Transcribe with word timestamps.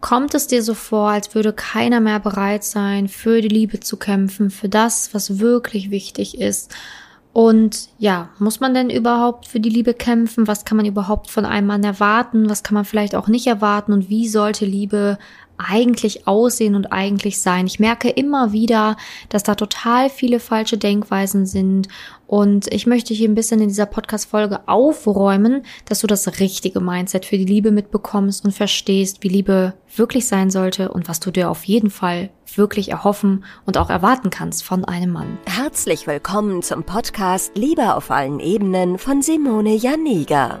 kommt 0.00 0.34
es 0.34 0.46
dir 0.46 0.62
so 0.62 0.74
vor, 0.74 1.10
als 1.10 1.34
würde 1.34 1.52
keiner 1.52 2.00
mehr 2.00 2.20
bereit 2.20 2.64
sein, 2.64 3.08
für 3.08 3.40
die 3.40 3.48
Liebe 3.48 3.80
zu 3.80 3.96
kämpfen, 3.96 4.50
für 4.50 4.68
das, 4.68 5.14
was 5.14 5.38
wirklich 5.38 5.90
wichtig 5.90 6.38
ist. 6.38 6.74
Und 7.32 7.88
ja, 7.98 8.30
muss 8.38 8.58
man 8.58 8.74
denn 8.74 8.90
überhaupt 8.90 9.46
für 9.46 9.60
die 9.60 9.68
Liebe 9.68 9.94
kämpfen? 9.94 10.48
Was 10.48 10.64
kann 10.64 10.76
man 10.76 10.86
überhaupt 10.86 11.30
von 11.30 11.44
einem 11.44 11.68
Mann 11.68 11.84
erwarten? 11.84 12.50
Was 12.50 12.62
kann 12.62 12.74
man 12.74 12.84
vielleicht 12.84 13.14
auch 13.14 13.28
nicht 13.28 13.46
erwarten? 13.46 13.92
Und 13.92 14.08
wie 14.08 14.26
sollte 14.26 14.64
Liebe 14.64 15.16
eigentlich 15.60 16.26
aussehen 16.26 16.74
und 16.74 16.92
eigentlich 16.92 17.40
sein. 17.40 17.66
Ich 17.66 17.78
merke 17.78 18.08
immer 18.08 18.52
wieder, 18.52 18.96
dass 19.28 19.42
da 19.42 19.54
total 19.54 20.10
viele 20.10 20.40
falsche 20.40 20.78
Denkweisen 20.78 21.46
sind 21.46 21.88
und 22.30 22.72
ich 22.72 22.86
möchte 22.86 23.12
hier 23.12 23.28
ein 23.28 23.34
bisschen 23.34 23.60
in 23.60 23.68
dieser 23.68 23.86
Podcast-Folge 23.86 24.60
aufräumen, 24.68 25.62
dass 25.86 25.98
du 25.98 26.06
das 26.06 26.38
richtige 26.38 26.78
Mindset 26.78 27.26
für 27.26 27.36
die 27.36 27.44
Liebe 27.44 27.72
mitbekommst 27.72 28.44
und 28.44 28.52
verstehst, 28.52 29.24
wie 29.24 29.28
Liebe 29.28 29.74
wirklich 29.96 30.28
sein 30.28 30.48
sollte 30.48 30.92
und 30.92 31.08
was 31.08 31.18
du 31.18 31.32
dir 31.32 31.50
auf 31.50 31.64
jeden 31.64 31.90
Fall 31.90 32.30
wirklich 32.54 32.90
erhoffen 32.90 33.44
und 33.66 33.78
auch 33.78 33.90
erwarten 33.90 34.30
kannst 34.30 34.62
von 34.62 34.84
einem 34.84 35.10
Mann. 35.10 35.38
Herzlich 35.46 36.06
willkommen 36.06 36.62
zum 36.62 36.84
Podcast 36.84 37.56
Liebe 37.56 37.96
auf 37.96 38.12
allen 38.12 38.38
Ebenen 38.38 38.96
von 38.96 39.22
Simone 39.22 39.74
Janiga. 39.74 40.60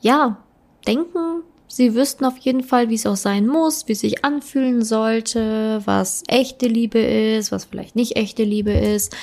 ja, 0.00 0.38
denken, 0.86 1.42
sie 1.68 1.94
wüssten 1.94 2.24
auf 2.24 2.36
jeden 2.38 2.62
Fall, 2.62 2.88
wie 2.88 2.94
es 2.94 3.06
auch 3.06 3.16
sein 3.16 3.46
muss, 3.46 3.86
wie 3.86 3.92
es 3.92 4.00
sich 4.00 4.24
anfühlen 4.24 4.82
sollte, 4.82 5.82
was 5.84 6.24
echte 6.26 6.66
Liebe 6.66 6.98
ist, 6.98 7.52
was 7.52 7.66
vielleicht 7.66 7.96
nicht 7.96 8.16
echte 8.16 8.42
Liebe 8.42 8.72
ist. 8.72 9.14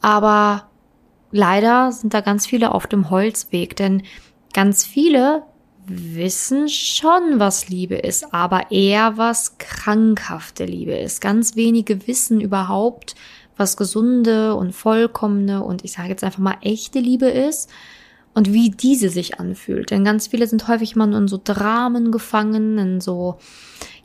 Aber 0.00 0.68
leider 1.32 1.92
sind 1.92 2.14
da 2.14 2.20
ganz 2.20 2.46
viele 2.46 2.72
auf 2.72 2.86
dem 2.86 3.10
Holzweg, 3.10 3.76
denn 3.76 4.02
ganz 4.52 4.84
viele 4.84 5.42
wissen 5.86 6.68
schon, 6.68 7.38
was 7.38 7.68
Liebe 7.68 7.96
ist, 7.96 8.34
aber 8.34 8.70
eher 8.70 9.16
was 9.16 9.56
krankhafte 9.56 10.66
Liebe 10.66 10.92
ist. 10.92 11.20
Ganz 11.22 11.56
wenige 11.56 12.06
wissen 12.06 12.40
überhaupt, 12.40 13.14
was 13.56 13.76
gesunde 13.76 14.54
und 14.54 14.72
vollkommene 14.72 15.64
und 15.64 15.84
ich 15.84 15.92
sage 15.92 16.10
jetzt 16.10 16.22
einfach 16.22 16.38
mal 16.38 16.58
echte 16.60 17.00
Liebe 17.00 17.26
ist 17.26 17.70
und 18.34 18.52
wie 18.52 18.70
diese 18.70 19.08
sich 19.08 19.40
anfühlt. 19.40 19.90
Denn 19.90 20.04
ganz 20.04 20.28
viele 20.28 20.46
sind 20.46 20.68
häufig 20.68 20.96
mal 20.96 21.12
in 21.12 21.28
so 21.28 21.40
Dramen 21.42 22.12
gefangen, 22.12 22.78
in 22.78 23.00
so, 23.00 23.38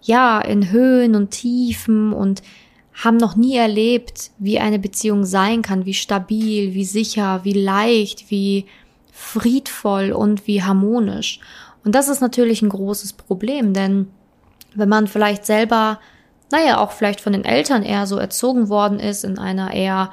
ja, 0.01 0.41
in 0.41 0.71
Höhen 0.71 1.15
und 1.15 1.31
Tiefen 1.31 2.13
und 2.13 2.41
haben 2.93 3.17
noch 3.17 3.35
nie 3.35 3.55
erlebt, 3.55 4.31
wie 4.37 4.59
eine 4.59 4.79
Beziehung 4.79 5.25
sein 5.25 5.61
kann, 5.61 5.85
wie 5.85 5.93
stabil, 5.93 6.73
wie 6.73 6.85
sicher, 6.85 7.41
wie 7.43 7.53
leicht, 7.53 8.29
wie 8.29 8.65
friedvoll 9.11 10.11
und 10.11 10.47
wie 10.47 10.63
harmonisch. 10.63 11.39
Und 11.83 11.95
das 11.95 12.07
ist 12.07 12.21
natürlich 12.21 12.61
ein 12.61 12.69
großes 12.69 13.13
Problem, 13.13 13.73
denn 13.73 14.07
wenn 14.75 14.89
man 14.89 15.07
vielleicht 15.07 15.45
selber, 15.45 15.99
naja, 16.51 16.79
auch 16.79 16.91
vielleicht 16.91 17.21
von 17.21 17.33
den 17.33 17.45
Eltern 17.45 17.83
eher 17.83 18.07
so 18.07 18.17
erzogen 18.17 18.69
worden 18.69 18.99
ist, 18.99 19.23
in 19.23 19.37
einer 19.37 19.73
eher 19.73 20.11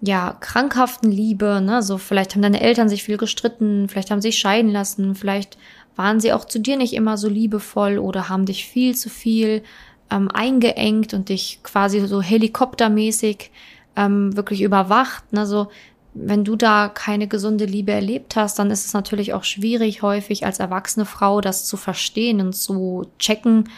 ja, 0.00 0.36
krankhaften 0.40 1.10
Liebe, 1.10 1.60
ne, 1.60 1.82
so 1.82 1.98
vielleicht 1.98 2.34
haben 2.34 2.42
deine 2.42 2.60
Eltern 2.60 2.88
sich 2.88 3.02
viel 3.02 3.16
gestritten, 3.16 3.88
vielleicht 3.88 4.10
haben 4.10 4.20
sie 4.20 4.28
sich 4.28 4.38
scheiden 4.38 4.70
lassen, 4.70 5.14
vielleicht 5.14 5.58
waren 5.96 6.20
sie 6.20 6.32
auch 6.32 6.44
zu 6.44 6.60
dir 6.60 6.76
nicht 6.76 6.94
immer 6.94 7.16
so 7.16 7.28
liebevoll 7.28 7.98
oder 7.98 8.28
haben 8.28 8.46
dich 8.46 8.66
viel 8.66 8.94
zu 8.94 9.10
viel 9.10 9.62
ähm, 10.10 10.30
eingeengt 10.32 11.14
und 11.14 11.28
dich 11.28 11.60
quasi 11.64 12.06
so 12.06 12.22
helikoptermäßig 12.22 13.50
ähm, 13.96 14.36
wirklich 14.36 14.62
überwacht, 14.62 15.32
ne, 15.32 15.46
so 15.46 15.68
wenn 16.14 16.44
du 16.44 16.56
da 16.56 16.88
keine 16.88 17.28
gesunde 17.28 17.64
Liebe 17.64 17.92
erlebt 17.92 18.34
hast, 18.36 18.58
dann 18.58 18.70
ist 18.70 18.86
es 18.86 18.92
natürlich 18.92 19.34
auch 19.34 19.44
schwierig, 19.44 20.02
häufig 20.02 20.46
als 20.46 20.58
erwachsene 20.58 21.06
Frau 21.06 21.40
das 21.40 21.64
zu 21.64 21.76
verstehen 21.76 22.40
und 22.40 22.54
zu 22.54 23.06
checken, 23.18 23.68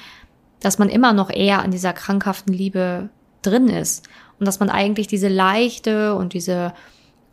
dass 0.60 0.78
man 0.78 0.88
immer 0.88 1.12
noch 1.12 1.30
eher 1.30 1.62
an 1.62 1.70
dieser 1.70 1.92
krankhaften 1.92 2.52
Liebe 2.52 3.08
drin 3.42 3.68
ist 3.68 4.06
und 4.40 4.46
dass 4.46 4.58
man 4.58 4.70
eigentlich 4.70 5.06
diese 5.06 5.28
leichte 5.28 6.14
und 6.14 6.32
diese 6.32 6.72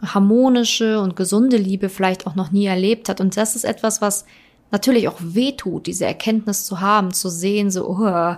harmonische 0.01 0.99
und 1.01 1.15
gesunde 1.15 1.57
Liebe 1.57 1.89
vielleicht 1.89 2.27
auch 2.27 2.35
noch 2.35 2.51
nie 2.51 2.65
erlebt 2.65 3.09
hat. 3.09 3.19
Und 3.19 3.35
das 3.35 3.55
ist 3.55 3.65
etwas, 3.65 4.01
was 4.01 4.25
natürlich 4.69 5.07
auch 5.07 5.17
wehtut, 5.19 5.87
diese 5.87 6.05
Erkenntnis 6.05 6.65
zu 6.65 6.81
haben, 6.81 7.13
zu 7.13 7.29
sehen, 7.29 7.71
so, 7.71 7.89
oh, 7.89 8.35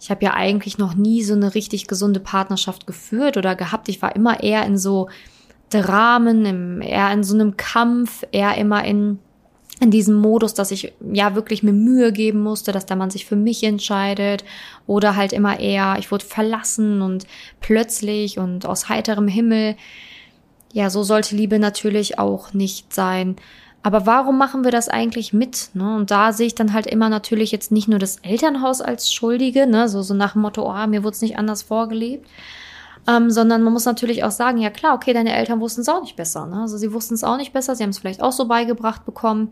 ich 0.00 0.10
habe 0.10 0.24
ja 0.24 0.34
eigentlich 0.34 0.78
noch 0.78 0.94
nie 0.94 1.22
so 1.22 1.34
eine 1.34 1.54
richtig 1.54 1.86
gesunde 1.86 2.20
Partnerschaft 2.20 2.86
geführt 2.86 3.36
oder 3.36 3.56
gehabt. 3.56 3.88
Ich 3.88 4.02
war 4.02 4.14
immer 4.14 4.42
eher 4.42 4.64
in 4.66 4.76
so 4.76 5.08
Dramen, 5.70 6.44
im, 6.44 6.82
eher 6.82 7.10
in 7.12 7.24
so 7.24 7.34
einem 7.34 7.56
Kampf, 7.56 8.24
eher 8.32 8.56
immer 8.56 8.84
in 8.84 9.18
in 9.80 9.90
diesem 9.90 10.16
Modus, 10.16 10.54
dass 10.54 10.70
ich 10.70 10.92
ja 11.12 11.34
wirklich 11.34 11.62
mir 11.62 11.72
Mühe 11.72 12.12
geben 12.12 12.42
musste, 12.42 12.72
dass 12.72 12.86
der 12.86 12.96
Mann 12.96 13.10
sich 13.10 13.26
für 13.26 13.36
mich 13.36 13.62
entscheidet 13.62 14.44
oder 14.86 15.14
halt 15.14 15.32
immer 15.32 15.60
eher, 15.60 15.96
ich 15.98 16.10
wurde 16.10 16.24
verlassen 16.24 17.00
und 17.00 17.26
plötzlich 17.60 18.38
und 18.38 18.66
aus 18.66 18.88
heiterem 18.88 19.28
Himmel. 19.28 19.76
Ja, 20.72 20.90
so 20.90 21.02
sollte 21.02 21.36
Liebe 21.36 21.58
natürlich 21.58 22.18
auch 22.18 22.52
nicht 22.52 22.92
sein. 22.92 23.36
Aber 23.82 24.06
warum 24.06 24.36
machen 24.36 24.64
wir 24.64 24.72
das 24.72 24.88
eigentlich 24.88 25.32
mit? 25.32 25.70
Ne? 25.74 25.96
Und 25.96 26.10
da 26.10 26.32
sehe 26.32 26.48
ich 26.48 26.54
dann 26.54 26.72
halt 26.72 26.86
immer 26.86 27.08
natürlich 27.08 27.52
jetzt 27.52 27.70
nicht 27.70 27.88
nur 27.88 28.00
das 28.00 28.16
Elternhaus 28.16 28.80
als 28.80 29.12
Schuldige, 29.12 29.66
ne? 29.66 29.88
so, 29.88 30.02
so 30.02 30.14
nach 30.14 30.32
dem 30.32 30.42
Motto, 30.42 30.68
oh, 30.68 30.86
mir 30.88 31.04
wurde 31.04 31.14
es 31.14 31.22
nicht 31.22 31.38
anders 31.38 31.62
vorgelebt, 31.62 32.28
ähm, 33.08 33.30
sondern 33.30 33.62
man 33.62 33.72
muss 33.72 33.86
natürlich 33.86 34.22
auch 34.22 34.30
sagen, 34.30 34.58
ja 34.58 34.68
klar, 34.68 34.94
okay, 34.94 35.14
deine 35.14 35.34
Eltern 35.34 35.60
wussten 35.60 35.80
es 35.80 35.88
auch 35.88 36.02
nicht 36.02 36.16
besser. 36.16 36.46
Ne? 36.46 36.60
Also 36.60 36.76
sie 36.76 36.92
wussten 36.92 37.14
es 37.14 37.24
auch 37.24 37.38
nicht 37.38 37.54
besser, 37.54 37.74
sie 37.74 37.82
haben 37.82 37.90
es 37.90 37.98
vielleicht 37.98 38.22
auch 38.22 38.32
so 38.32 38.46
beigebracht 38.46 39.06
bekommen. 39.06 39.50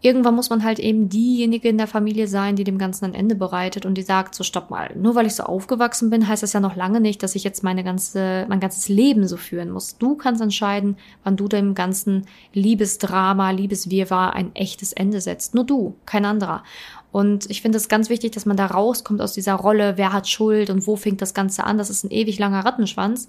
Irgendwann 0.00 0.34
muss 0.36 0.50
man 0.50 0.62
halt 0.62 0.78
eben 0.78 1.08
diejenige 1.08 1.68
in 1.68 1.78
der 1.78 1.88
Familie 1.88 2.28
sein, 2.28 2.54
die 2.54 2.64
dem 2.64 2.78
Ganzen 2.78 3.06
ein 3.06 3.14
Ende 3.14 3.34
bereitet 3.34 3.86
und 3.86 3.96
die 3.96 4.02
sagt, 4.02 4.34
so 4.34 4.44
stopp 4.44 4.70
mal, 4.70 4.94
nur 4.94 5.14
weil 5.14 5.26
ich 5.26 5.34
so 5.34 5.42
aufgewachsen 5.42 6.10
bin, 6.10 6.28
heißt 6.28 6.42
das 6.42 6.52
ja 6.52 6.60
noch 6.60 6.76
lange 6.76 7.00
nicht, 7.00 7.22
dass 7.22 7.34
ich 7.34 7.44
jetzt 7.44 7.64
meine 7.64 7.82
ganze, 7.82 8.44
mein 8.48 8.60
ganzes 8.60 8.88
Leben 8.88 9.26
so 9.26 9.38
führen 9.38 9.70
muss. 9.70 9.96
Du 9.96 10.14
kannst 10.14 10.42
entscheiden, 10.42 10.98
wann 11.24 11.36
du 11.36 11.48
dem 11.48 11.74
ganzen 11.74 12.26
Liebesdrama, 12.52 13.50
Liebeswirrwarr 13.50 14.34
ein 14.34 14.54
echtes 14.54 14.92
Ende 14.92 15.20
setzt. 15.20 15.54
Nur 15.54 15.64
du, 15.64 15.96
kein 16.04 16.26
anderer. 16.26 16.62
Und 17.10 17.50
ich 17.50 17.62
finde 17.62 17.78
es 17.78 17.88
ganz 17.88 18.10
wichtig, 18.10 18.32
dass 18.32 18.46
man 18.46 18.56
da 18.56 18.66
rauskommt 18.66 19.20
aus 19.20 19.32
dieser 19.32 19.54
Rolle, 19.54 19.96
wer 19.96 20.12
hat 20.12 20.28
Schuld 20.28 20.70
und 20.70 20.86
wo 20.86 20.96
fängt 20.96 21.22
das 21.22 21.34
Ganze 21.34 21.64
an. 21.64 21.78
Das 21.78 21.90
ist 21.90 22.04
ein 22.04 22.10
ewig 22.10 22.38
langer 22.38 22.64
Rattenschwanz. 22.64 23.28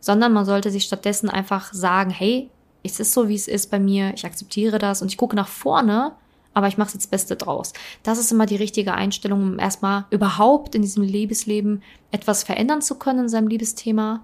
Sondern 0.00 0.32
man 0.32 0.46
sollte 0.46 0.70
sich 0.70 0.84
stattdessen 0.84 1.28
einfach 1.28 1.74
sagen, 1.74 2.10
hey, 2.10 2.48
es 2.82 3.00
ist 3.00 3.12
so, 3.12 3.28
wie 3.28 3.34
es 3.34 3.48
ist 3.48 3.70
bei 3.70 3.78
mir, 3.78 4.14
ich 4.14 4.24
akzeptiere 4.24 4.78
das 4.78 5.02
und 5.02 5.08
ich 5.08 5.18
gucke 5.18 5.36
nach 5.36 5.48
vorne, 5.48 6.12
aber 6.54 6.68
ich 6.68 6.78
mache 6.78 6.94
jetzt 6.94 7.10
Beste 7.10 7.36
draus. 7.36 7.72
Das 8.02 8.18
ist 8.18 8.32
immer 8.32 8.46
die 8.46 8.56
richtige 8.56 8.94
Einstellung, 8.94 9.42
um 9.42 9.58
erstmal 9.58 10.06
überhaupt 10.10 10.74
in 10.74 10.82
diesem 10.82 11.02
Liebesleben 11.02 11.82
etwas 12.10 12.42
verändern 12.42 12.82
zu 12.82 12.96
können 12.96 13.20
in 13.20 13.28
seinem 13.28 13.48
Liebesthema 13.48 14.22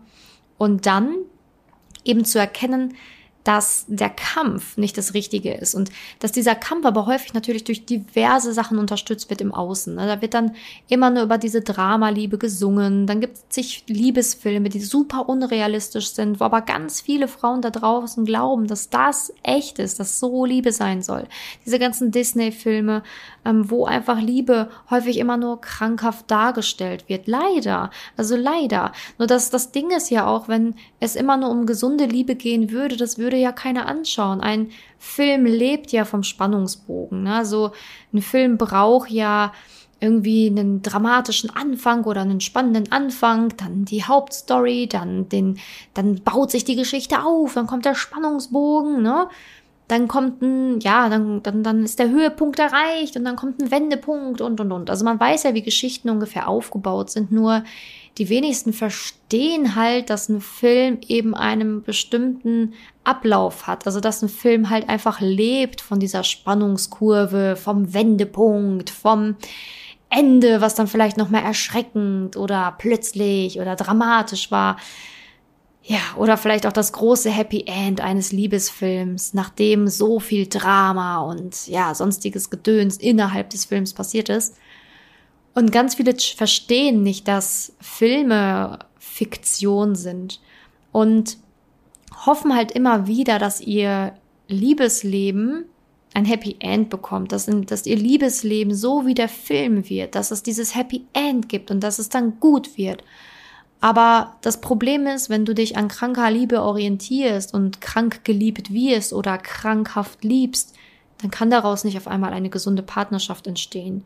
und 0.58 0.86
dann 0.86 1.14
eben 2.04 2.24
zu 2.24 2.38
erkennen, 2.38 2.94
dass 3.46 3.84
der 3.86 4.10
Kampf 4.10 4.76
nicht 4.76 4.98
das 4.98 5.14
Richtige 5.14 5.54
ist 5.54 5.76
und 5.76 5.90
dass 6.18 6.32
dieser 6.32 6.56
Kampf 6.56 6.84
aber 6.84 7.06
häufig 7.06 7.32
natürlich 7.32 7.62
durch 7.62 7.86
diverse 7.86 8.52
Sachen 8.52 8.76
unterstützt 8.76 9.30
wird 9.30 9.40
im 9.40 9.54
Außen. 9.54 9.94
Ne? 9.94 10.04
Da 10.08 10.20
wird 10.20 10.34
dann 10.34 10.56
immer 10.88 11.10
nur 11.10 11.22
über 11.22 11.38
diese 11.38 11.60
Dramaliebe 11.60 12.38
gesungen, 12.38 13.06
dann 13.06 13.20
gibt 13.20 13.36
es 13.36 13.54
sich 13.54 13.84
Liebesfilme, 13.86 14.68
die 14.68 14.80
super 14.80 15.28
unrealistisch 15.28 16.08
sind, 16.08 16.40
wo 16.40 16.44
aber 16.44 16.60
ganz 16.60 17.00
viele 17.00 17.28
Frauen 17.28 17.62
da 17.62 17.70
draußen 17.70 18.24
glauben, 18.24 18.66
dass 18.66 18.90
das 18.90 19.32
echt 19.44 19.78
ist, 19.78 20.00
dass 20.00 20.18
so 20.18 20.44
Liebe 20.44 20.72
sein 20.72 21.00
soll. 21.02 21.28
Diese 21.64 21.78
ganzen 21.78 22.10
Disney-Filme, 22.10 23.04
ähm, 23.44 23.70
wo 23.70 23.84
einfach 23.84 24.20
Liebe 24.20 24.70
häufig 24.90 25.18
immer 25.18 25.36
nur 25.36 25.60
krankhaft 25.60 26.28
dargestellt 26.30 27.08
wird. 27.08 27.28
Leider, 27.28 27.90
also 28.16 28.34
leider. 28.34 28.90
Nur 29.18 29.28
dass 29.28 29.50
das 29.50 29.70
Ding 29.70 29.92
ist 29.92 30.10
ja 30.10 30.26
auch, 30.26 30.48
wenn 30.48 30.74
es 30.98 31.14
immer 31.14 31.36
nur 31.36 31.50
um 31.50 31.64
gesunde 31.64 32.06
Liebe 32.06 32.34
gehen 32.34 32.72
würde, 32.72 32.96
das 32.96 33.18
würde 33.18 33.35
würde 33.36 33.42
ja 33.42 33.52
keiner 33.52 33.86
anschauen. 33.86 34.40
Ein 34.40 34.70
Film 34.98 35.44
lebt 35.44 35.92
ja 35.92 36.04
vom 36.04 36.22
Spannungsbogen. 36.22 37.22
Ne? 37.22 37.44
So 37.44 37.72
ein 38.12 38.22
Film 38.22 38.56
braucht 38.56 39.10
ja 39.10 39.52
irgendwie 40.00 40.46
einen 40.46 40.82
dramatischen 40.82 41.50
Anfang 41.50 42.04
oder 42.04 42.22
einen 42.22 42.40
spannenden 42.40 42.92
Anfang, 42.92 43.56
dann 43.56 43.86
die 43.86 44.04
Hauptstory, 44.04 44.88
dann 44.88 45.28
den, 45.28 45.58
dann 45.94 46.22
baut 46.22 46.50
sich 46.50 46.64
die 46.64 46.76
Geschichte 46.76 47.22
auf, 47.22 47.54
dann 47.54 47.66
kommt 47.66 47.86
der 47.86 47.94
Spannungsbogen, 47.94 49.02
ne? 49.02 49.28
Dann 49.88 50.08
kommt 50.08 50.42
ein, 50.42 50.80
ja, 50.80 51.08
dann, 51.08 51.42
dann, 51.42 51.62
dann 51.62 51.84
ist 51.84 51.98
der 51.98 52.10
Höhepunkt 52.10 52.58
erreicht 52.58 53.16
und 53.16 53.24
dann 53.24 53.36
kommt 53.36 53.62
ein 53.62 53.70
Wendepunkt 53.70 54.40
und, 54.40 54.60
und, 54.60 54.72
und. 54.72 54.90
Also 54.90 55.04
man 55.04 55.20
weiß 55.20 55.44
ja, 55.44 55.54
wie 55.54 55.62
Geschichten 55.62 56.10
ungefähr 56.10 56.48
aufgebaut 56.48 57.10
sind, 57.10 57.30
nur 57.30 57.62
die 58.18 58.28
wenigsten 58.28 58.72
verstehen 58.72 59.76
halt, 59.76 60.10
dass 60.10 60.28
ein 60.28 60.40
Film 60.40 60.98
eben 61.06 61.34
einen 61.34 61.82
bestimmten 61.82 62.74
Ablauf 63.04 63.66
hat. 63.66 63.86
Also 63.86 64.00
dass 64.00 64.22
ein 64.22 64.28
Film 64.28 64.70
halt 64.70 64.88
einfach 64.88 65.20
lebt 65.20 65.80
von 65.80 66.00
dieser 66.00 66.24
Spannungskurve, 66.24 67.56
vom 67.56 67.92
Wendepunkt, 67.94 68.90
vom 68.90 69.36
Ende, 70.08 70.60
was 70.60 70.74
dann 70.74 70.86
vielleicht 70.86 71.16
noch 71.16 71.30
mal 71.30 71.42
erschreckend 71.42 72.36
oder 72.36 72.74
plötzlich 72.78 73.60
oder 73.60 73.76
dramatisch 73.76 74.50
war. 74.50 74.78
Ja, 75.88 76.00
oder 76.16 76.36
vielleicht 76.36 76.66
auch 76.66 76.72
das 76.72 76.92
große 76.92 77.30
Happy 77.30 77.64
End 77.66 78.00
eines 78.00 78.32
Liebesfilms, 78.32 79.34
nachdem 79.34 79.86
so 79.86 80.18
viel 80.18 80.48
Drama 80.48 81.20
und 81.20 81.68
ja, 81.68 81.94
sonstiges 81.94 82.50
Gedöns 82.50 82.96
innerhalb 82.96 83.50
des 83.50 83.66
Films 83.66 83.94
passiert 83.94 84.28
ist. 84.28 84.56
Und 85.54 85.70
ganz 85.70 85.94
viele 85.94 86.14
verstehen 86.14 87.04
nicht, 87.04 87.28
dass 87.28 87.72
Filme 87.80 88.80
Fiktion 88.98 89.94
sind 89.94 90.40
und 90.90 91.38
hoffen 92.26 92.56
halt 92.56 92.72
immer 92.72 93.06
wieder, 93.06 93.38
dass 93.38 93.60
ihr 93.60 94.12
Liebesleben 94.48 95.66
ein 96.14 96.24
Happy 96.24 96.56
End 96.58 96.90
bekommt, 96.90 97.30
dass, 97.30 97.48
dass 97.66 97.86
ihr 97.86 97.96
Liebesleben 97.96 98.74
so 98.74 99.06
wie 99.06 99.14
der 99.14 99.28
Film 99.28 99.88
wird, 99.88 100.16
dass 100.16 100.32
es 100.32 100.42
dieses 100.42 100.74
Happy 100.74 101.06
End 101.12 101.48
gibt 101.48 101.70
und 101.70 101.80
dass 101.80 102.00
es 102.00 102.08
dann 102.08 102.40
gut 102.40 102.76
wird. 102.76 103.04
Aber 103.86 104.34
das 104.40 104.60
Problem 104.60 105.06
ist, 105.06 105.30
wenn 105.30 105.44
du 105.44 105.54
dich 105.54 105.76
an 105.76 105.86
kranker 105.86 106.28
Liebe 106.28 106.60
orientierst 106.60 107.54
und 107.54 107.80
krank 107.80 108.24
geliebt 108.24 108.72
wirst 108.72 109.12
oder 109.12 109.38
krankhaft 109.38 110.24
liebst, 110.24 110.74
dann 111.18 111.30
kann 111.30 111.50
daraus 111.50 111.84
nicht 111.84 111.96
auf 111.96 112.08
einmal 112.08 112.32
eine 112.32 112.50
gesunde 112.50 112.82
Partnerschaft 112.82 113.46
entstehen. 113.46 114.04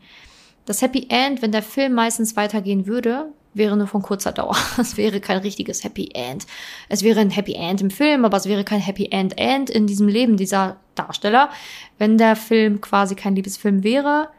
Das 0.67 0.83
Happy 0.83 1.07
End, 1.09 1.41
wenn 1.41 1.51
der 1.51 1.63
Film 1.63 1.93
meistens 1.93 2.35
weitergehen 2.35 2.85
würde, 2.85 3.31
wäre 3.55 3.75
nur 3.75 3.87
von 3.87 4.03
kurzer 4.03 4.31
Dauer. 4.31 4.55
Es 4.77 4.97
wäre 4.97 5.19
kein 5.19 5.39
richtiges 5.39 5.83
Happy 5.83 6.11
End. 6.13 6.45
Es 6.87 7.01
wäre 7.01 7.19
ein 7.19 7.31
Happy 7.31 7.55
End 7.55 7.81
im 7.81 7.89
Film, 7.89 8.23
aber 8.23 8.37
es 8.37 8.45
wäre 8.45 8.63
kein 8.63 8.81
Happy 8.81 9.07
End 9.09 9.35
End 9.39 9.71
in 9.71 9.87
diesem 9.87 10.07
Leben 10.07 10.37
dieser 10.37 10.77
Darsteller. 10.93 11.49
Wenn 11.97 12.19
der 12.19 12.35
Film 12.35 12.81
quasi 12.81 13.15
kein 13.15 13.35
Liebesfilm 13.35 13.83
wäre, 13.83 14.29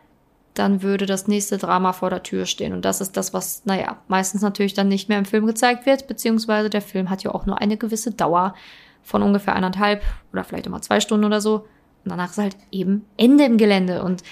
dann 0.54 0.82
würde 0.82 1.06
das 1.06 1.28
nächste 1.28 1.58
Drama 1.58 1.92
vor 1.92 2.10
der 2.10 2.22
Tür 2.22 2.46
stehen. 2.46 2.72
Und 2.72 2.84
das 2.84 3.00
ist 3.00 3.16
das, 3.16 3.32
was, 3.32 3.64
naja, 3.64 3.98
meistens 4.08 4.42
natürlich 4.42 4.74
dann 4.74 4.88
nicht 4.88 5.08
mehr 5.08 5.18
im 5.18 5.24
Film 5.24 5.46
gezeigt 5.46 5.86
wird, 5.86 6.06
beziehungsweise 6.06 6.68
der 6.68 6.82
Film 6.82 7.08
hat 7.08 7.22
ja 7.22 7.34
auch 7.34 7.46
nur 7.46 7.58
eine 7.60 7.76
gewisse 7.76 8.10
Dauer 8.10 8.54
von 9.02 9.22
ungefähr 9.22 9.56
eineinhalb 9.56 10.02
oder 10.32 10.44
vielleicht 10.44 10.66
immer 10.66 10.82
zwei 10.82 11.00
Stunden 11.00 11.24
oder 11.24 11.40
so. 11.40 11.66
Und 12.04 12.10
danach 12.10 12.30
ist 12.30 12.38
halt 12.38 12.56
eben 12.70 13.04
Ende 13.16 13.44
im 13.44 13.56
Gelände. 13.56 14.02
Und 14.02 14.22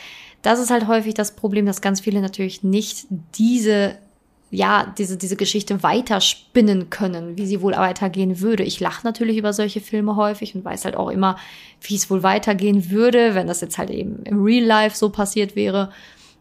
das 0.43 0.58
ist 0.58 0.70
halt 0.70 0.87
häufig 0.88 1.14
das 1.14 1.37
Problem, 1.37 1.67
dass 1.67 1.81
ganz 1.81 2.00
viele 2.00 2.20
natürlich 2.20 2.62
nicht 2.62 3.06
diese 3.37 3.96
ja, 4.50 4.93
diese, 4.99 5.17
diese 5.17 5.37
Geschichte 5.37 5.82
weiterspinnen 5.82 6.91
können, 6.91 7.37
wie 7.37 7.47
sie 7.47 7.62
wohl 7.62 7.73
weitergehen 7.73 8.41
würde. 8.41 8.64
Ich 8.64 8.81
lache 8.81 9.06
natürlich 9.06 9.37
über 9.37 9.52
solche 9.52 9.81
Filme 9.81 10.17
häufig 10.17 10.55
und 10.55 10.64
weiß 10.64 10.85
halt 10.85 10.97
auch 10.97 11.08
immer, 11.08 11.37
wie 11.82 11.94
es 11.94 12.11
wohl 12.11 12.25
weitergehen 12.25 12.91
würde, 12.91 13.35
wenn 13.37 13.47
das 13.47 13.61
jetzt 13.61 13.79
halt 13.79 13.91
eben 13.91 14.25
im 14.25 14.43
Real 14.43 14.64
Life 14.64 14.97
so 14.97 15.11
passiert 15.11 15.55
wäre. 15.55 15.91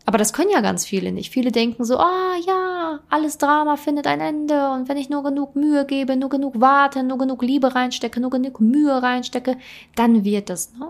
Aber 0.06 0.18
das 0.18 0.34
können 0.34 0.50
ja 0.50 0.62
ganz 0.62 0.86
viele 0.86 1.12
nicht. 1.12 1.32
Viele 1.32 1.52
denken 1.52 1.84
so, 1.84 1.98
ah 1.98 2.34
oh, 2.34 2.44
ja, 2.48 3.00
alles 3.10 3.38
Drama 3.38 3.76
findet 3.76 4.08
ein 4.08 4.22
Ende 4.22 4.72
und 4.72 4.90
wenn 4.90 4.98
ich 4.98 5.10
nur 5.10 5.24
genug 5.24 5.56
Mühe 5.56 5.86
gebe, 5.86 6.16
nur 6.16 6.30
genug 6.30 6.60
warte, 6.60 7.04
nur 7.04 7.18
genug 7.18 7.44
Liebe 7.44 7.76
reinstecke, 7.76 8.20
nur 8.20 8.32
genug 8.32 8.60
Mühe 8.60 9.04
reinstecke, 9.04 9.58
dann 9.96 10.24
wird 10.24 10.50
das. 10.50 10.74
Ne? 10.74 10.90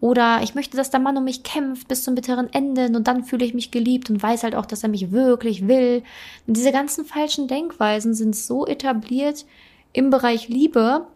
Oder 0.00 0.40
ich 0.42 0.54
möchte, 0.54 0.76
dass 0.76 0.90
der 0.90 1.00
Mann 1.00 1.16
um 1.16 1.24
mich 1.24 1.42
kämpft 1.42 1.86
bis 1.86 2.02
zum 2.02 2.14
bitteren 2.14 2.52
Ende 2.52 2.86
und 2.86 3.06
dann 3.06 3.24
fühle 3.24 3.44
ich 3.44 3.54
mich 3.54 3.70
geliebt 3.70 4.10
und 4.10 4.22
weiß 4.22 4.42
halt 4.42 4.54
auch, 4.54 4.66
dass 4.66 4.82
er 4.82 4.88
mich 4.88 5.12
wirklich 5.12 5.68
will. 5.68 6.02
Und 6.46 6.56
diese 6.56 6.72
ganzen 6.72 7.04
falschen 7.04 7.48
Denkweisen 7.48 8.14
sind 8.14 8.34
so 8.34 8.66
etabliert 8.66 9.46
im 9.92 10.10
Bereich 10.10 10.48
Liebe, 10.48 11.06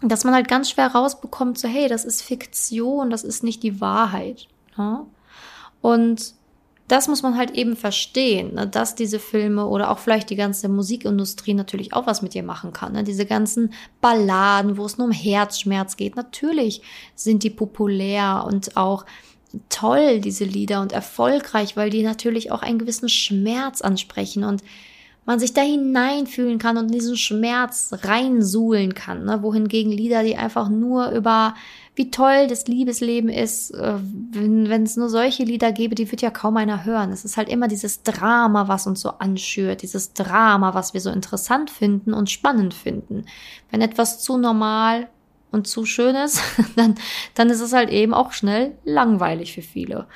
dass 0.00 0.24
man 0.24 0.34
halt 0.34 0.48
ganz 0.48 0.70
schwer 0.70 0.88
rausbekommt, 0.88 1.58
so 1.58 1.66
hey, 1.66 1.88
das 1.88 2.04
ist 2.04 2.22
Fiktion, 2.22 3.10
das 3.10 3.24
ist 3.24 3.42
nicht 3.42 3.62
die 3.62 3.80
Wahrheit. 3.80 4.48
Ne? 4.76 5.06
Und 5.80 6.34
das 6.88 7.08
muss 7.08 7.22
man 7.22 7.36
halt 7.36 7.52
eben 7.52 7.76
verstehen, 7.76 8.54
ne, 8.54 8.66
dass 8.66 8.94
diese 8.94 9.18
Filme 9.18 9.66
oder 9.66 9.90
auch 9.90 9.98
vielleicht 9.98 10.28
die 10.28 10.36
ganze 10.36 10.68
Musikindustrie 10.68 11.54
natürlich 11.54 11.94
auch 11.94 12.06
was 12.06 12.20
mit 12.20 12.34
dir 12.34 12.42
machen 12.42 12.72
kann. 12.72 12.92
Ne? 12.92 13.04
Diese 13.04 13.24
ganzen 13.24 13.72
Balladen, 14.02 14.76
wo 14.76 14.84
es 14.84 14.98
nur 14.98 15.06
um 15.06 15.12
Herzschmerz 15.12 15.96
geht, 15.96 16.14
natürlich 16.14 16.82
sind 17.14 17.42
die 17.42 17.50
populär 17.50 18.44
und 18.46 18.76
auch 18.76 19.06
toll, 19.70 20.20
diese 20.20 20.44
Lieder 20.44 20.82
und 20.82 20.92
erfolgreich, 20.92 21.76
weil 21.76 21.88
die 21.88 22.02
natürlich 22.02 22.50
auch 22.50 22.62
einen 22.62 22.78
gewissen 22.78 23.08
Schmerz 23.08 23.80
ansprechen 23.80 24.44
und 24.44 24.62
man 25.26 25.38
sich 25.38 25.54
da 25.54 25.62
hineinfühlen 25.62 26.58
kann 26.58 26.76
und 26.76 26.86
in 26.86 26.92
diesen 26.92 27.16
Schmerz 27.16 27.90
reinsuhlen 28.02 28.94
kann. 28.94 29.24
Ne? 29.24 29.42
Wohingegen 29.42 29.90
Lieder, 29.90 30.22
die 30.22 30.36
einfach 30.36 30.68
nur 30.68 31.10
über 31.10 31.54
wie 31.96 32.10
toll 32.10 32.48
das 32.48 32.66
Liebesleben 32.66 33.30
ist, 33.30 33.70
äh, 33.70 33.94
wenn 33.98 34.82
es 34.82 34.96
nur 34.96 35.08
solche 35.08 35.44
Lieder 35.44 35.70
gäbe, 35.70 35.94
die 35.94 36.10
wird 36.10 36.22
ja 36.22 36.30
kaum 36.30 36.56
einer 36.56 36.84
hören. 36.84 37.12
Es 37.12 37.24
ist 37.24 37.36
halt 37.36 37.48
immer 37.48 37.68
dieses 37.68 38.02
Drama, 38.02 38.66
was 38.66 38.86
uns 38.88 39.00
so 39.00 39.10
anschürt, 39.10 39.82
dieses 39.82 40.12
Drama, 40.12 40.74
was 40.74 40.92
wir 40.92 41.00
so 41.00 41.10
interessant 41.10 41.70
finden 41.70 42.12
und 42.12 42.30
spannend 42.30 42.74
finden. 42.74 43.26
Wenn 43.70 43.80
etwas 43.80 44.20
zu 44.20 44.36
normal 44.36 45.08
und 45.52 45.68
zu 45.68 45.84
schön 45.84 46.16
ist, 46.16 46.42
dann, 46.76 46.96
dann 47.34 47.48
ist 47.48 47.60
es 47.60 47.72
halt 47.72 47.90
eben 47.90 48.12
auch 48.12 48.32
schnell 48.32 48.76
langweilig 48.84 49.54
für 49.54 49.62
viele. 49.62 50.06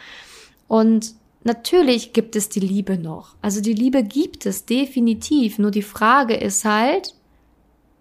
Und 0.67 1.15
natürlich 1.45 2.13
gibt 2.13 2.35
es 2.35 2.49
die 2.49 2.61
Liebe 2.61 2.99
noch. 2.99 3.37
Also 3.41 3.61
die 3.61 3.73
Liebe 3.73 4.03
gibt 4.03 4.47
es 4.47 4.67
definitiv. 4.67 5.59
Nur 5.59 5.71
die 5.71 5.83
Frage 5.83 6.35
ist 6.35 6.65
halt, 6.65 7.15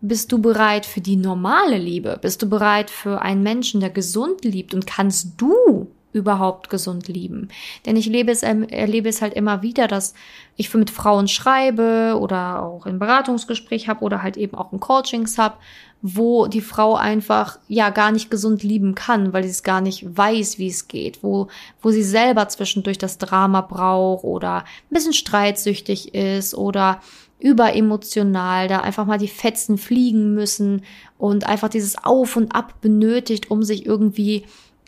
bist 0.01 0.31
du 0.31 0.39
bereit 0.39 0.85
für 0.85 1.01
die 1.01 1.15
normale 1.15 1.77
Liebe? 1.77 2.17
Bist 2.21 2.41
du 2.41 2.49
bereit 2.49 2.89
für 2.89 3.21
einen 3.21 3.43
Menschen, 3.43 3.81
der 3.81 3.89
gesund 3.89 4.43
liebt? 4.43 4.73
Und 4.73 4.85
kannst 4.85 5.33
du 5.37 5.87
überhaupt 6.13 6.69
gesund 6.69 7.07
lieben? 7.07 7.49
Denn 7.85 7.95
ich 7.95 8.07
lebe 8.07 8.31
es, 8.31 8.43
erlebe 8.43 9.09
es 9.09 9.21
halt 9.21 9.33
immer 9.33 9.61
wieder, 9.61 9.87
dass 9.87 10.13
ich 10.55 10.73
mit 10.73 10.89
Frauen 10.89 11.27
schreibe 11.27 12.17
oder 12.19 12.63
auch 12.63 12.85
ein 12.85 12.99
Beratungsgespräch 12.99 13.87
habe 13.87 14.03
oder 14.03 14.23
halt 14.23 14.37
eben 14.37 14.55
auch 14.55 14.71
ein 14.71 14.79
Coachings 14.79 15.37
habe, 15.37 15.57
wo 16.01 16.45
die 16.47 16.61
Frau 16.61 16.95
einfach 16.95 17.57
ja 17.67 17.89
gar 17.89 18.11
nicht 18.11 18.29
gesund 18.29 18.61
lieben 18.61 18.93
kann, 18.93 19.33
weil 19.33 19.43
sie 19.43 19.49
es 19.49 19.63
gar 19.63 19.81
nicht 19.81 20.05
weiß, 20.17 20.59
wie 20.59 20.67
es 20.67 20.87
geht, 20.87 21.23
wo, 21.23 21.47
wo 21.81 21.89
sie 21.89 22.03
selber 22.03 22.47
zwischendurch 22.49 22.99
das 22.99 23.17
Drama 23.17 23.61
braucht 23.61 24.23
oder 24.23 24.57
ein 24.57 24.63
bisschen 24.91 25.13
streitsüchtig 25.13 26.13
ist 26.13 26.53
oder 26.53 27.01
überemotional, 27.39 28.67
da 28.67 28.79
einfach 28.79 29.05
mal 29.05 29.19
die 29.19 29.27
Fetzen 29.27 29.77
fliegen 29.77 30.33
müssen 30.33 30.81
und 31.17 31.45
einfach 31.45 31.69
dieses 31.69 32.03
Auf 32.03 32.35
und 32.35 32.55
Ab 32.55 32.81
benötigt, 32.81 33.51
um 33.51 33.63
sich 33.63 33.85
irgendwie 33.85 34.45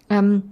ähm, 0.09 0.43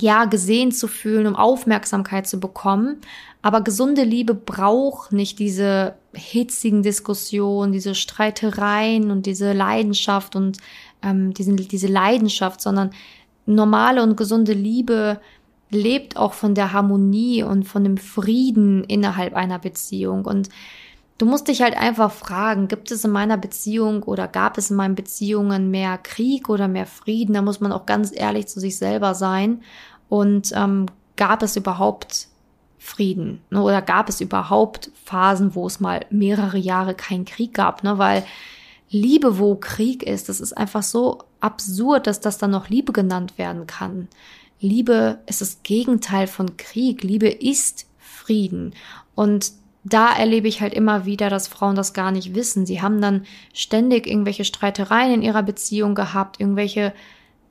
ja 0.00 0.24
gesehen 0.24 0.72
zu 0.72 0.88
fühlen, 0.88 1.26
um 1.26 1.36
Aufmerksamkeit 1.36 2.26
zu 2.26 2.40
bekommen. 2.40 2.98
Aber 3.42 3.60
gesunde 3.60 4.02
Liebe 4.02 4.34
braucht 4.34 5.12
nicht 5.12 5.38
diese 5.38 5.94
hitzigen 6.14 6.82
Diskussionen, 6.82 7.72
diese 7.72 7.94
Streitereien 7.94 9.10
und 9.10 9.26
diese 9.26 9.52
Leidenschaft 9.52 10.34
und 10.34 10.58
ähm, 11.02 11.34
diesen, 11.34 11.56
diese 11.56 11.86
Leidenschaft, 11.86 12.60
sondern 12.60 12.90
normale 13.46 14.02
und 14.02 14.16
gesunde 14.16 14.52
Liebe 14.52 15.20
lebt 15.70 16.16
auch 16.16 16.32
von 16.32 16.54
der 16.54 16.72
Harmonie 16.72 17.42
und 17.42 17.64
von 17.64 17.84
dem 17.84 17.98
Frieden 17.98 18.84
innerhalb 18.84 19.34
einer 19.34 19.58
Beziehung 19.58 20.24
und 20.24 20.48
Du 21.18 21.26
musst 21.26 21.48
dich 21.48 21.62
halt 21.62 21.76
einfach 21.76 22.12
fragen, 22.12 22.68
gibt 22.68 22.92
es 22.92 23.04
in 23.04 23.10
meiner 23.10 23.36
Beziehung 23.36 24.04
oder 24.04 24.28
gab 24.28 24.56
es 24.56 24.70
in 24.70 24.76
meinen 24.76 24.94
Beziehungen 24.94 25.70
mehr 25.70 25.98
Krieg 25.98 26.48
oder 26.48 26.68
mehr 26.68 26.86
Frieden? 26.86 27.34
Da 27.34 27.42
muss 27.42 27.60
man 27.60 27.72
auch 27.72 27.86
ganz 27.86 28.12
ehrlich 28.14 28.46
zu 28.46 28.60
sich 28.60 28.78
selber 28.78 29.14
sein. 29.14 29.62
Und 30.08 30.52
ähm, 30.54 30.86
gab 31.16 31.42
es 31.42 31.56
überhaupt 31.56 32.28
Frieden? 32.78 33.42
Ne? 33.50 33.60
Oder 33.60 33.82
gab 33.82 34.08
es 34.08 34.20
überhaupt 34.20 34.92
Phasen, 35.04 35.56
wo 35.56 35.66
es 35.66 35.80
mal 35.80 36.06
mehrere 36.10 36.56
Jahre 36.56 36.94
keinen 36.94 37.24
Krieg 37.24 37.52
gab? 37.52 37.82
Ne? 37.82 37.98
Weil 37.98 38.24
Liebe, 38.88 39.38
wo 39.38 39.56
Krieg 39.56 40.04
ist, 40.04 40.28
das 40.28 40.40
ist 40.40 40.56
einfach 40.56 40.84
so 40.84 41.18
absurd, 41.40 42.06
dass 42.06 42.20
das 42.20 42.38
dann 42.38 42.52
noch 42.52 42.68
Liebe 42.68 42.92
genannt 42.92 43.36
werden 43.36 43.66
kann. 43.66 44.08
Liebe 44.60 45.18
ist 45.26 45.40
das 45.40 45.62
Gegenteil 45.64 46.28
von 46.28 46.56
Krieg. 46.56 47.02
Liebe 47.02 47.28
ist 47.28 47.86
Frieden. 47.98 48.74
Und 49.14 49.52
da 49.84 50.12
erlebe 50.12 50.48
ich 50.48 50.60
halt 50.60 50.74
immer 50.74 51.04
wieder, 51.04 51.30
dass 51.30 51.48
Frauen 51.48 51.76
das 51.76 51.92
gar 51.92 52.10
nicht 52.10 52.34
wissen. 52.34 52.66
Sie 52.66 52.82
haben 52.82 53.00
dann 53.00 53.24
ständig 53.52 54.06
irgendwelche 54.06 54.44
Streitereien 54.44 55.14
in 55.14 55.22
ihrer 55.22 55.42
Beziehung 55.42 55.94
gehabt, 55.94 56.40
irgendwelche, 56.40 56.92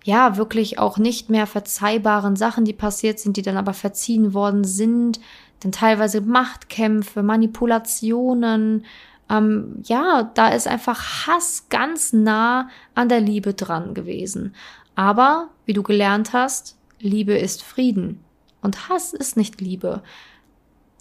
ja, 0.04 0.38
wirklich 0.38 0.80
auch 0.80 0.98
nicht 0.98 1.30
mehr 1.30 1.48
verzeihbaren 1.48 2.36
Sachen, 2.36 2.66
die 2.66 2.74
passiert 2.74 3.20
sind, 3.20 3.38
die 3.38 3.42
dann 3.42 3.58
aber 3.58 3.74
verziehen 3.74 4.34
worden 4.34 4.64
sind. 4.64 5.20
Dann 5.62 5.72
teilweise 5.72 6.22
Machtkämpfe, 6.22 7.24
Manipulationen. 7.24 8.86
Ähm, 9.30 9.82
ja, 9.84 10.32
da 10.34 10.50
ist 10.50 10.68
einfach 10.68 11.28
Hass 11.28 11.68
ganz 11.70 12.14
nah 12.14 12.70
an 12.94 13.10
der 13.10 13.22
Liebe 13.22 13.54
dran 13.54 13.94
gewesen. 13.94 14.54
Aber, 14.96 15.50
wie 15.66 15.74
du 15.74 15.84
gelernt 15.84 16.34
hast, 16.34 16.78
Liebe 17.00 17.38
ist 17.38 17.64
Frieden. 17.64 18.24
Und 18.62 18.90
Hass 18.90 19.14
ist 19.14 19.38
nicht 19.38 19.62
Liebe. 19.62 20.02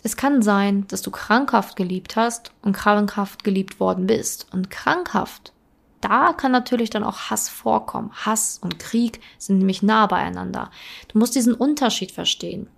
Es 0.02 0.16
kann 0.16 0.42
sein, 0.42 0.86
dass 0.88 1.02
du 1.02 1.10
krankhaft 1.10 1.76
geliebt 1.76 2.16
hast 2.16 2.52
und 2.62 2.72
krankhaft 2.72 3.44
geliebt 3.44 3.80
worden 3.80 4.06
bist. 4.06 4.46
Und 4.52 4.70
krankhaft, 4.70 5.52
da 6.00 6.32
kann 6.32 6.52
natürlich 6.52 6.90
dann 6.90 7.04
auch 7.04 7.30
Hass 7.30 7.48
vorkommen. 7.48 8.12
Hass 8.12 8.58
und 8.62 8.78
Krieg 8.78 9.20
sind 9.38 9.58
nämlich 9.58 9.82
nah 9.82 10.06
beieinander. 10.06 10.70
Du 11.08 11.18
musst 11.18 11.34
diesen 11.34 11.54
Unterschied 11.54 12.12
verstehen. 12.12 12.68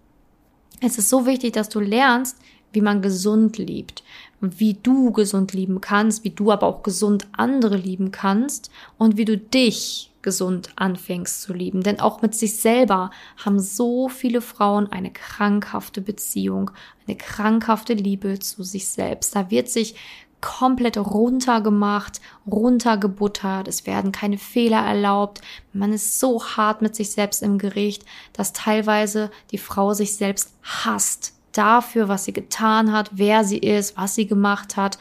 Es 0.80 0.96
ist 0.96 1.08
so 1.08 1.26
wichtig, 1.26 1.52
dass 1.52 1.68
du 1.68 1.80
lernst, 1.80 2.38
wie 2.72 2.80
man 2.80 3.02
gesund 3.02 3.58
liebt, 3.58 4.04
wie 4.40 4.74
du 4.74 5.10
gesund 5.12 5.52
lieben 5.52 5.80
kannst, 5.80 6.24
wie 6.24 6.30
du 6.30 6.52
aber 6.52 6.66
auch 6.66 6.82
gesund 6.82 7.26
andere 7.32 7.76
lieben 7.76 8.12
kannst 8.12 8.70
und 8.96 9.16
wie 9.16 9.24
du 9.24 9.36
dich 9.36 10.12
gesund 10.28 10.68
anfängst 10.76 11.40
zu 11.40 11.54
lieben. 11.54 11.82
Denn 11.82 12.00
auch 12.00 12.20
mit 12.20 12.34
sich 12.34 12.60
selber 12.60 13.10
haben 13.42 13.58
so 13.58 14.10
viele 14.10 14.42
Frauen 14.42 14.92
eine 14.92 15.10
krankhafte 15.10 16.02
Beziehung, 16.02 16.70
eine 17.06 17.16
krankhafte 17.16 17.94
Liebe 17.94 18.38
zu 18.38 18.62
sich 18.62 18.88
selbst. 18.88 19.34
Da 19.34 19.50
wird 19.50 19.70
sich 19.70 19.94
komplett 20.42 20.98
runtergemacht, 20.98 22.20
runtergebuttert, 22.46 23.68
es 23.68 23.86
werden 23.86 24.12
keine 24.12 24.36
Fehler 24.36 24.80
erlaubt, 24.80 25.40
man 25.72 25.94
ist 25.94 26.20
so 26.20 26.44
hart 26.44 26.82
mit 26.82 26.94
sich 26.94 27.10
selbst 27.10 27.42
im 27.42 27.56
Gericht, 27.56 28.04
dass 28.34 28.52
teilweise 28.52 29.30
die 29.50 29.58
Frau 29.58 29.94
sich 29.94 30.14
selbst 30.14 30.52
hasst 30.62 31.32
dafür, 31.52 32.08
was 32.08 32.26
sie 32.26 32.34
getan 32.34 32.92
hat, 32.92 33.10
wer 33.14 33.44
sie 33.44 33.58
ist, 33.58 33.96
was 33.96 34.14
sie 34.14 34.26
gemacht 34.26 34.76
hat 34.76 34.98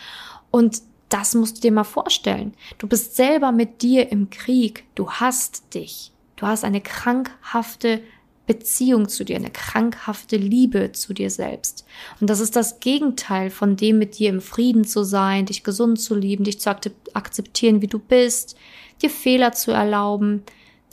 und 0.52 0.82
das 1.10 1.36
musst 1.36 1.58
du 1.58 1.62
dir 1.62 1.72
mal 1.72 1.84
vorstellen. 1.84 2.54
Du 2.78 2.88
bist 2.88 3.16
selber 3.16 3.52
mit 3.52 3.82
dir 3.82 4.12
im 4.12 4.30
Krieg. 4.30 4.86
Du 4.96 5.10
hast 5.10 5.74
dich. 5.74 6.12
Du 6.36 6.46
hast 6.46 6.64
eine 6.64 6.82
krankhafte 6.82 8.02
Beziehung 8.46 9.10
zu 9.10 9.26
dir, 9.26 9.36
eine 9.36 9.52
krankhafte 9.52 10.38
Liebe 10.38 10.94
zu 10.94 11.14
dir 11.14 11.30
selbst. 11.30 11.86
Und 12.22 12.30
das 12.30 12.40
ist 12.40 12.56
das 12.56 12.80
Gegenteil 12.80 13.50
von 13.50 13.76
dem, 13.76 14.00
mit 14.00 14.18
dir 14.18 14.30
im 14.30 14.42
Frieden 14.42 14.86
zu 14.86 15.04
sein, 15.04 15.46
dich 15.46 15.64
gesund 15.64 16.00
zu 16.00 16.16
lieben, 16.16 16.46
dich 16.46 16.60
zu 16.60 16.70
akzeptieren, 17.14 17.82
wie 17.82 17.88
du 17.88 18.00
bist, 18.00 18.56
dir 19.02 19.10
Fehler 19.10 19.52
zu 19.52 19.72
erlauben, 19.72 20.44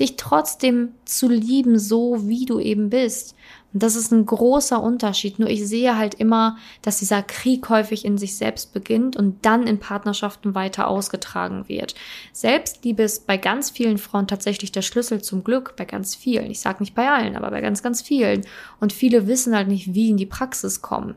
dich 0.01 0.17
trotzdem 0.17 0.91
zu 1.05 1.29
lieben, 1.29 1.79
so 1.79 2.29
wie 2.29 2.47
du 2.47 2.59
eben 2.59 2.91
bist. 2.91 3.35
Und 3.73 3.83
das 3.83 3.97
ist 3.97 4.13
ein 4.13 4.25
großer 4.25 4.81
Unterschied. 4.81 5.39
Nur 5.39 5.49
ich 5.49 5.67
sehe 5.67 5.97
halt 5.97 6.15
immer, 6.15 6.57
dass 6.83 7.01
dieser 7.01 7.23
Krieg 7.23 7.69
häufig 7.69 8.05
in 8.05 8.19
sich 8.19 8.37
selbst 8.37 8.73
beginnt 8.73 9.17
und 9.17 9.45
dann 9.45 9.67
in 9.67 9.81
Partnerschaften 9.81 10.55
weiter 10.55 10.87
ausgetragen 10.87 11.69
wird. 11.69 11.95
Selbstliebe 12.33 13.03
ist 13.03 13.27
bei 13.27 13.37
ganz 13.37 13.71
vielen 13.71 13.99
Frauen 13.99 14.29
tatsächlich 14.29 14.71
der 14.71 14.83
Schlüssel 14.83 15.23
zum 15.23 15.43
Glück, 15.43 15.75
bei 15.77 15.85
ganz 15.85 16.15
vielen. 16.15 16.51
Ich 16.51 16.61
sage 16.61 16.81
nicht 16.81 16.95
bei 16.95 17.11
allen, 17.11 17.37
aber 17.37 17.51
bei 17.51 17.61
ganz, 17.61 17.83
ganz 17.83 18.01
vielen. 18.01 18.47
Und 18.81 18.93
viele 18.93 19.27
wissen 19.27 19.57
halt 19.57 19.69
nicht, 19.69 19.93
wie 19.93 20.11
in 20.11 20.17
die 20.17 20.27
Praxis 20.27 20.81
kommen. 20.81 21.17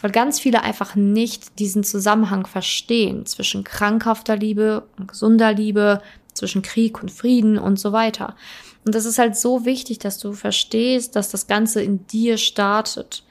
Weil 0.00 0.10
ganz 0.10 0.40
viele 0.40 0.62
einfach 0.62 0.94
nicht 0.94 1.58
diesen 1.58 1.84
Zusammenhang 1.84 2.46
verstehen 2.46 3.26
zwischen 3.26 3.64
krankhafter 3.64 4.36
Liebe 4.36 4.86
und 4.98 5.08
gesunder 5.08 5.52
Liebe, 5.52 6.02
zwischen 6.34 6.62
Krieg 6.62 7.02
und 7.02 7.10
Frieden 7.10 7.58
und 7.58 7.78
so 7.78 7.92
weiter. 7.92 8.36
Und 8.84 8.94
das 8.94 9.04
ist 9.04 9.18
halt 9.18 9.36
so 9.36 9.64
wichtig, 9.64 9.98
dass 9.98 10.18
du 10.18 10.32
verstehst, 10.32 11.14
dass 11.14 11.30
das 11.30 11.46
Ganze 11.46 11.82
in 11.82 12.06
dir 12.06 12.36
startet. 12.36 13.24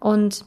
Und 0.00 0.44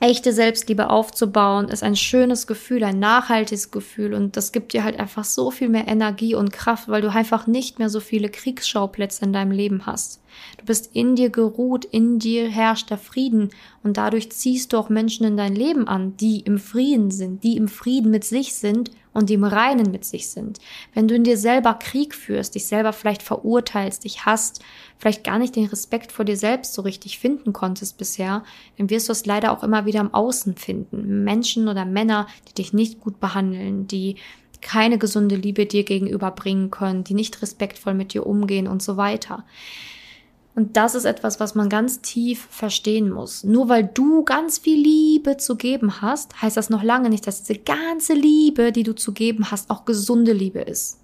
echte 0.00 0.32
Selbstliebe 0.32 0.88
aufzubauen, 0.88 1.68
ist 1.68 1.82
ein 1.82 1.94
schönes 1.94 2.46
Gefühl, 2.46 2.84
ein 2.84 2.98
nachhaltiges 2.98 3.70
Gefühl 3.70 4.14
und 4.14 4.34
das 4.34 4.50
gibt 4.50 4.72
dir 4.72 4.82
halt 4.82 4.98
einfach 4.98 5.24
so 5.24 5.50
viel 5.50 5.68
mehr 5.68 5.86
Energie 5.86 6.34
und 6.34 6.52
Kraft, 6.52 6.88
weil 6.88 7.02
du 7.02 7.10
einfach 7.10 7.46
nicht 7.46 7.78
mehr 7.78 7.90
so 7.90 8.00
viele 8.00 8.30
Kriegsschauplätze 8.30 9.26
in 9.26 9.34
deinem 9.34 9.50
Leben 9.50 9.84
hast. 9.84 10.22
Du 10.56 10.64
bist 10.64 10.90
in 10.94 11.16
dir 11.16 11.28
geruht, 11.28 11.84
in 11.84 12.18
dir 12.18 12.48
herrscht 12.48 12.88
der 12.88 12.96
Frieden 12.96 13.50
und 13.82 13.98
dadurch 13.98 14.32
ziehst 14.32 14.72
du 14.72 14.78
auch 14.78 14.88
Menschen 14.88 15.26
in 15.26 15.36
dein 15.36 15.54
Leben 15.54 15.86
an, 15.86 16.16
die 16.16 16.40
im 16.40 16.58
Frieden 16.58 17.10
sind, 17.10 17.44
die 17.44 17.58
im 17.58 17.68
Frieden 17.68 18.10
mit 18.10 18.24
sich 18.24 18.54
sind 18.54 18.90
und 19.12 19.28
die 19.28 19.34
im 19.34 19.44
Reinen 19.44 19.90
mit 19.90 20.04
sich 20.04 20.30
sind. 20.30 20.58
Wenn 20.94 21.08
du 21.08 21.14
in 21.14 21.24
dir 21.24 21.36
selber 21.36 21.74
Krieg 21.74 22.14
führst, 22.14 22.54
dich 22.54 22.66
selber 22.66 22.92
vielleicht 22.92 23.22
verurteilst, 23.22 24.04
dich 24.04 24.24
hasst, 24.24 24.62
vielleicht 24.98 25.24
gar 25.24 25.38
nicht 25.38 25.56
den 25.56 25.66
Respekt 25.66 26.12
vor 26.12 26.24
dir 26.24 26.36
selbst 26.36 26.74
so 26.74 26.82
richtig 26.82 27.18
finden 27.18 27.52
konntest 27.52 27.98
bisher, 27.98 28.44
dann 28.78 28.90
wirst 28.90 29.08
du 29.08 29.12
es 29.12 29.26
leider 29.26 29.52
auch 29.52 29.62
immer 29.62 29.86
wieder 29.86 30.00
im 30.00 30.14
Außen 30.14 30.56
finden. 30.56 31.24
Menschen 31.24 31.68
oder 31.68 31.84
Männer, 31.84 32.26
die 32.48 32.54
dich 32.54 32.72
nicht 32.72 33.00
gut 33.00 33.20
behandeln, 33.20 33.86
die 33.86 34.16
keine 34.60 34.98
gesunde 34.98 35.36
Liebe 35.36 35.66
dir 35.66 35.84
gegenüber 35.84 36.30
bringen 36.30 36.70
können, 36.70 37.04
die 37.04 37.14
nicht 37.14 37.40
respektvoll 37.42 37.94
mit 37.94 38.12
dir 38.12 38.26
umgehen 38.26 38.68
und 38.68 38.82
so 38.82 38.96
weiter. 38.96 39.44
Und 40.60 40.76
das 40.76 40.94
ist 40.94 41.06
etwas, 41.06 41.40
was 41.40 41.54
man 41.54 41.70
ganz 41.70 42.02
tief 42.02 42.46
verstehen 42.50 43.08
muss. 43.08 43.44
Nur 43.44 43.70
weil 43.70 43.82
du 43.82 44.24
ganz 44.24 44.58
viel 44.58 44.78
Liebe 44.78 45.38
zu 45.38 45.56
geben 45.56 46.02
hast, 46.02 46.42
heißt 46.42 46.54
das 46.54 46.68
noch 46.68 46.82
lange 46.82 47.08
nicht, 47.08 47.26
dass 47.26 47.44
diese 47.44 47.60
ganze 47.60 48.12
Liebe, 48.12 48.70
die 48.70 48.82
du 48.82 48.94
zu 48.94 49.12
geben 49.12 49.50
hast, 49.50 49.70
auch 49.70 49.86
gesunde 49.86 50.34
Liebe 50.34 50.60
ist. 50.60 51.00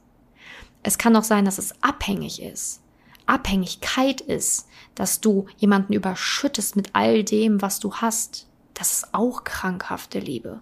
Es 0.83 0.99
kann 0.99 1.17
auch 1.17 1.25
sein, 1.25 1.47
dass 1.47 1.57
es 1.57 1.73
abhängig 1.81 2.43
ist. 2.43 2.83
Abhängigkeit 3.25 4.21
ist, 4.21 4.69
dass 4.95 5.23
du 5.23 5.47
jemanden 5.57 5.95
überschüttest 5.95 6.77
mit 6.77 6.91
all 6.93 7.25
dem, 7.25 7.63
was 7.63 7.81
du 7.81 7.95
hast. 7.95 8.49
Das 8.75 8.93
ist 8.93 9.15
auch 9.15 9.45
krankhafte 9.45 10.19
Liebe. 10.19 10.61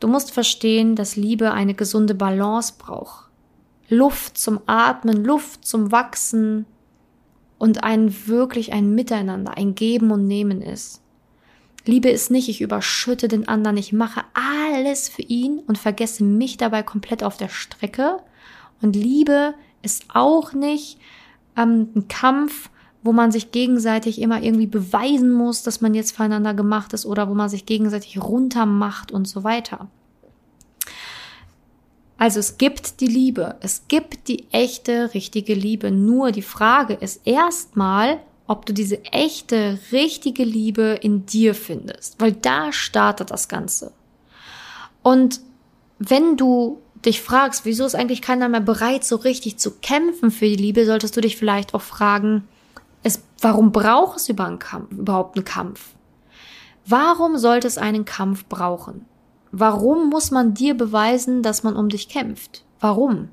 Du 0.00 0.08
musst 0.08 0.30
verstehen, 0.30 0.96
dass 0.96 1.16
Liebe 1.16 1.52
eine 1.52 1.74
gesunde 1.74 2.14
Balance 2.14 2.72
braucht. 2.78 3.28
Luft 3.90 4.38
zum 4.38 4.60
Atmen, 4.64 5.22
Luft 5.26 5.66
zum 5.66 5.92
Wachsen, 5.92 6.64
und 7.64 7.82
ein 7.82 8.26
wirklich 8.26 8.74
ein 8.74 8.94
Miteinander, 8.94 9.56
ein 9.56 9.74
Geben 9.74 10.10
und 10.10 10.26
Nehmen 10.26 10.60
ist. 10.60 11.00
Liebe 11.86 12.10
ist 12.10 12.30
nicht, 12.30 12.50
ich 12.50 12.60
überschütte 12.60 13.26
den 13.26 13.48
anderen, 13.48 13.78
ich 13.78 13.90
mache 13.90 14.20
alles 14.34 15.08
für 15.08 15.22
ihn 15.22 15.60
und 15.60 15.78
vergesse 15.78 16.24
mich 16.24 16.58
dabei 16.58 16.82
komplett 16.82 17.24
auf 17.24 17.38
der 17.38 17.48
Strecke. 17.48 18.18
Und 18.82 18.94
Liebe 18.94 19.54
ist 19.80 20.04
auch 20.12 20.52
nicht 20.52 20.98
ähm, 21.56 21.88
ein 21.96 22.06
Kampf, 22.08 22.68
wo 23.02 23.14
man 23.14 23.32
sich 23.32 23.50
gegenseitig 23.50 24.20
immer 24.20 24.42
irgendwie 24.42 24.66
beweisen 24.66 25.32
muss, 25.32 25.62
dass 25.62 25.80
man 25.80 25.94
jetzt 25.94 26.14
füreinander 26.14 26.52
gemacht 26.52 26.92
ist 26.92 27.06
oder 27.06 27.30
wo 27.30 27.34
man 27.34 27.48
sich 27.48 27.64
gegenseitig 27.64 28.22
runtermacht 28.22 29.10
und 29.10 29.26
so 29.26 29.42
weiter. 29.42 29.88
Also 32.16 32.40
es 32.40 32.58
gibt 32.58 33.00
die 33.00 33.06
Liebe, 33.06 33.56
es 33.60 33.88
gibt 33.88 34.28
die 34.28 34.46
echte, 34.52 35.14
richtige 35.14 35.54
Liebe. 35.54 35.90
Nur 35.90 36.30
die 36.30 36.42
Frage 36.42 36.94
ist 36.94 37.26
erstmal, 37.26 38.20
ob 38.46 38.66
du 38.66 38.72
diese 38.72 39.02
echte, 39.04 39.78
richtige 39.90 40.44
Liebe 40.44 40.98
in 41.02 41.26
dir 41.26 41.54
findest, 41.54 42.20
weil 42.20 42.32
da 42.32 42.72
startet 42.72 43.30
das 43.30 43.48
Ganze. 43.48 43.92
Und 45.02 45.40
wenn 45.98 46.36
du 46.36 46.80
dich 47.04 47.20
fragst, 47.20 47.64
wieso 47.64 47.84
ist 47.84 47.94
eigentlich 47.94 48.22
keiner 48.22 48.48
mehr 48.48 48.60
bereit, 48.60 49.04
so 49.04 49.16
richtig 49.16 49.58
zu 49.58 49.72
kämpfen 49.78 50.30
für 50.30 50.46
die 50.46 50.56
Liebe, 50.56 50.86
solltest 50.86 51.16
du 51.16 51.20
dich 51.20 51.36
vielleicht 51.36 51.74
auch 51.74 51.82
fragen, 51.82 52.48
es, 53.02 53.22
warum 53.40 53.72
braucht 53.72 54.18
es 54.18 54.28
über 54.28 54.46
einen 54.46 54.58
Kampf, 54.58 54.92
überhaupt 54.92 55.36
einen 55.36 55.44
Kampf? 55.44 55.90
Warum 56.86 57.38
sollte 57.38 57.66
es 57.66 57.78
einen 57.78 58.04
Kampf 58.04 58.46
brauchen? 58.46 59.06
Warum 59.56 60.10
muss 60.10 60.32
man 60.32 60.52
dir 60.52 60.76
beweisen, 60.76 61.44
dass 61.44 61.62
man 61.62 61.76
um 61.76 61.88
dich 61.88 62.08
kämpft? 62.08 62.64
Warum? 62.80 63.28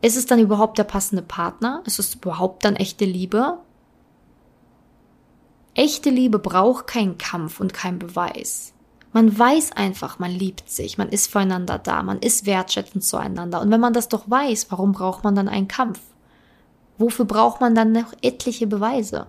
Ist 0.00 0.16
es 0.16 0.26
dann 0.26 0.38
überhaupt 0.38 0.78
der 0.78 0.84
passende 0.84 1.22
Partner? 1.22 1.82
Ist 1.86 1.98
es 1.98 2.14
überhaupt 2.14 2.64
dann 2.64 2.76
echte 2.76 3.04
Liebe? 3.04 3.58
Echte 5.74 6.10
Liebe 6.10 6.38
braucht 6.38 6.86
keinen 6.86 7.18
Kampf 7.18 7.58
und 7.58 7.74
keinen 7.74 7.98
Beweis. 7.98 8.74
Man 9.12 9.36
weiß 9.36 9.72
einfach, 9.72 10.20
man 10.20 10.30
liebt 10.30 10.70
sich, 10.70 10.98
man 10.98 11.08
ist 11.08 11.32
füreinander 11.32 11.78
da, 11.78 12.04
man 12.04 12.20
ist 12.20 12.46
wertschätzend 12.46 13.02
zueinander. 13.02 13.60
Und 13.60 13.72
wenn 13.72 13.80
man 13.80 13.94
das 13.94 14.08
doch 14.08 14.30
weiß, 14.30 14.70
warum 14.70 14.92
braucht 14.92 15.24
man 15.24 15.34
dann 15.34 15.48
einen 15.48 15.66
Kampf? 15.66 15.98
Wofür 16.96 17.24
braucht 17.24 17.60
man 17.60 17.74
dann 17.74 17.90
noch 17.90 18.12
etliche 18.22 18.68
Beweise? 18.68 19.26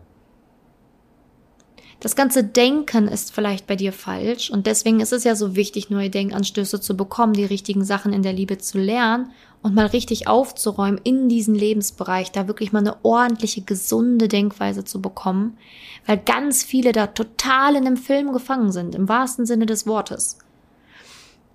Das 2.00 2.16
ganze 2.16 2.46
Denken 2.46 3.10
ist 3.10 3.34
vielleicht 3.34 3.68
bei 3.68 3.76
dir 3.76 3.92
falsch 3.92 4.50
und 4.50 4.68
deswegen 4.68 5.02
ist 5.02 5.12
es 5.12 5.26
ja 5.26 5.36
so 5.36 5.58
wichtig, 5.58 5.90
neue 5.90 6.10
Denkanstöße 6.10 6.80
zu 6.80 6.96
bekommen, 6.96 7.34
die 7.34 7.44
richtigen 7.44 7.84
Sachen 7.84 8.14
in 8.14 8.24
der 8.24 8.32
Liebe 8.32 8.58
zu 8.58 8.78
lernen 8.78 9.32
und 9.62 9.76
mal 9.76 9.88
richtig 9.88 10.26
aufzuräumen 10.26 11.02
in 11.04 11.28
diesen 11.28 11.56
Lebensbereich, 11.56 12.32
da 12.32 12.48
wirklich 12.48 12.72
mal 12.72 12.80
eine 12.80 13.04
ordentliche, 13.04 13.64
gesunde 13.64 14.30
Denkweise 14.30 14.86
zu 14.86 15.02
bekommen, 15.02 15.58
weil 16.06 16.18
ganz 16.18 16.64
viele 16.64 16.94
da 16.94 17.08
total 17.08 17.76
in 17.76 17.86
einem 17.86 17.98
Film 17.98 18.32
gefangen 18.32 18.72
sind, 18.72 18.96
im 18.96 19.10
wahrsten 19.10 19.46
Sinne 19.46 19.66
des 19.66 19.86
Wortes. 19.86 20.38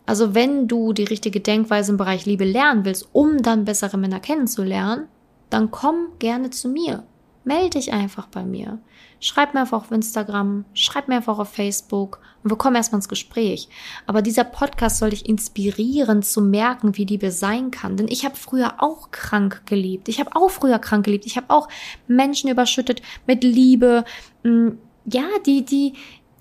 Also 0.04 0.34
wenn 0.34 0.68
du 0.68 0.92
die 0.92 1.04
richtige 1.04 1.40
Denkweise 1.40 1.92
im 1.92 1.96
Bereich 1.96 2.26
Liebe 2.26 2.44
lernen 2.44 2.84
willst, 2.84 3.08
um 3.12 3.42
dann 3.42 3.64
bessere 3.64 3.96
Männer 3.96 4.20
kennenzulernen, 4.20 5.06
dann 5.48 5.70
komm 5.70 6.08
gerne 6.18 6.50
zu 6.50 6.68
mir. 6.68 7.04
Melde 7.44 7.78
dich 7.78 7.92
einfach 7.92 8.26
bei 8.26 8.44
mir. 8.44 8.78
Schreib 9.20 9.54
mir 9.54 9.60
einfach 9.60 9.84
auf 9.84 9.90
Instagram, 9.90 10.64
schreib 10.74 11.08
mir 11.08 11.16
einfach 11.16 11.38
auf 11.38 11.48
Facebook 11.48 12.20
und 12.42 12.50
wir 12.50 12.58
kommen 12.58 12.76
erstmal 12.76 12.98
ins 12.98 13.08
Gespräch. 13.08 13.68
Aber 14.06 14.20
dieser 14.20 14.44
Podcast 14.44 14.98
soll 14.98 15.10
dich 15.10 15.26
inspirieren 15.26 16.22
zu 16.22 16.42
merken, 16.42 16.96
wie 16.96 17.04
Liebe 17.04 17.30
sein 17.30 17.70
kann. 17.70 17.96
Denn 17.96 18.08
ich 18.08 18.24
habe 18.24 18.36
früher 18.36 18.82
auch 18.82 19.10
krank 19.10 19.62
geliebt. 19.66 20.08
Ich 20.08 20.20
habe 20.20 20.34
auch 20.34 20.50
früher 20.50 20.78
krank 20.78 21.04
geliebt. 21.04 21.26
Ich 21.26 21.36
habe 21.36 21.50
auch 21.50 21.68
Menschen 22.06 22.50
überschüttet 22.50 23.00
mit 23.26 23.44
Liebe. 23.44 24.04
Mm, 24.42 24.70
ja, 25.06 25.24
die, 25.46 25.64
die, 25.64 25.94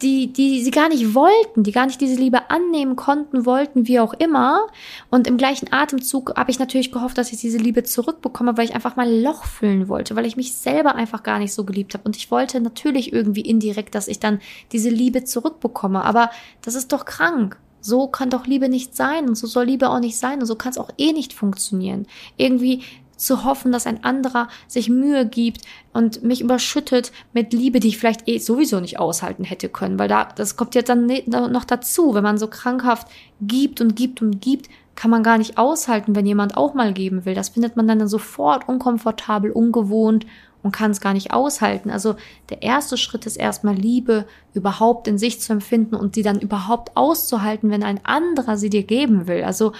die, 0.03 0.33
die 0.33 0.61
sie 0.63 0.71
gar 0.71 0.89
nicht 0.89 1.15
wollten, 1.15 1.63
die 1.63 1.71
gar 1.71 1.85
nicht 1.85 2.01
diese 2.01 2.19
Liebe 2.19 2.49
annehmen 2.49 2.95
konnten, 2.95 3.45
wollten, 3.45 3.87
wie 3.87 3.99
auch 3.99 4.13
immer. 4.13 4.67
Und 5.09 5.27
im 5.27 5.37
gleichen 5.37 5.71
Atemzug 5.71 6.35
habe 6.35 6.51
ich 6.51 6.59
natürlich 6.59 6.91
gehofft, 6.91 7.17
dass 7.17 7.31
ich 7.31 7.39
diese 7.39 7.57
Liebe 7.57 7.83
zurückbekomme, 7.83 8.57
weil 8.57 8.65
ich 8.65 8.75
einfach 8.75 8.97
mal 8.97 9.09
Loch 9.09 9.45
füllen 9.45 9.87
wollte, 9.87 10.15
weil 10.15 10.25
ich 10.25 10.35
mich 10.35 10.53
selber 10.53 10.95
einfach 10.95 11.23
gar 11.23 11.39
nicht 11.39 11.53
so 11.53 11.63
geliebt 11.63 11.93
habe. 11.93 12.03
Und 12.03 12.17
ich 12.17 12.29
wollte 12.29 12.59
natürlich 12.59 13.13
irgendwie 13.13 13.41
indirekt, 13.41 13.95
dass 13.95 14.07
ich 14.07 14.19
dann 14.19 14.39
diese 14.73 14.89
Liebe 14.89 15.23
zurückbekomme. 15.23 16.03
Aber 16.03 16.29
das 16.61 16.75
ist 16.75 16.91
doch 16.91 17.05
krank. 17.05 17.57
So 17.79 18.07
kann 18.07 18.29
doch 18.29 18.47
Liebe 18.47 18.69
nicht 18.69 18.95
sein 18.95 19.27
und 19.27 19.35
so 19.35 19.45
soll 19.45 19.65
Liebe 19.65 19.89
auch 19.89 19.99
nicht 19.99 20.17
sein 20.17 20.39
und 20.39 20.45
so 20.45 20.55
kann 20.55 20.71
es 20.71 20.77
auch 20.77 20.89
eh 20.97 21.11
nicht 21.11 21.33
funktionieren. 21.33 22.07
Irgendwie 22.37 22.83
zu 23.23 23.43
hoffen, 23.43 23.71
dass 23.71 23.87
ein 23.87 24.03
anderer 24.03 24.47
sich 24.67 24.89
Mühe 24.89 25.25
gibt 25.25 25.61
und 25.93 26.23
mich 26.23 26.41
überschüttet 26.41 27.11
mit 27.33 27.53
Liebe, 27.53 27.79
die 27.79 27.89
ich 27.89 27.97
vielleicht 27.97 28.27
eh 28.27 28.37
sowieso 28.37 28.79
nicht 28.79 28.99
aushalten 28.99 29.43
hätte 29.43 29.69
können, 29.69 29.99
weil 29.99 30.07
da, 30.07 30.25
das 30.35 30.55
kommt 30.55 30.75
jetzt 30.75 30.89
dann 30.89 31.07
noch 31.27 31.65
dazu, 31.65 32.13
wenn 32.13 32.23
man 32.23 32.37
so 32.37 32.47
krankhaft 32.47 33.07
gibt 33.41 33.81
und 33.81 33.95
gibt 33.95 34.21
und 34.21 34.41
gibt, 34.41 34.69
kann 34.95 35.11
man 35.11 35.23
gar 35.23 35.37
nicht 35.37 35.57
aushalten, 35.57 36.15
wenn 36.15 36.25
jemand 36.25 36.55
auch 36.55 36.73
mal 36.73 36.93
geben 36.93 37.25
will. 37.25 37.33
Das 37.33 37.49
findet 37.49 37.75
man 37.75 37.87
dann 37.87 38.07
sofort 38.07 38.67
unkomfortabel, 38.67 39.51
ungewohnt 39.51 40.25
und 40.61 40.71
kann 40.71 40.91
es 40.91 41.01
gar 41.01 41.13
nicht 41.13 41.33
aushalten. 41.33 41.89
Also 41.89 42.15
der 42.49 42.61
erste 42.61 42.97
Schritt 42.97 43.25
ist 43.25 43.35
erstmal 43.35 43.75
Liebe 43.75 44.25
überhaupt 44.53 45.07
in 45.07 45.17
sich 45.17 45.41
zu 45.41 45.51
empfinden 45.53 45.95
und 45.95 46.15
sie 46.15 46.23
dann 46.23 46.39
überhaupt 46.39 46.95
auszuhalten, 46.95 47.69
wenn 47.69 47.83
ein 47.83 48.03
anderer 48.05 48.57
sie 48.57 48.69
dir 48.69 48.83
geben 48.83 49.27
will. 49.27 49.43
Also 49.43 49.73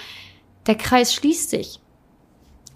der 0.68 0.76
Kreis 0.76 1.14
schließt 1.14 1.50
sich. 1.50 1.80